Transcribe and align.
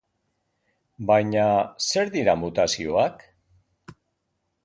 Baina, 1.09 1.43
zer 1.89 2.09
dira 2.15 2.35
mutazioak? 2.45 3.21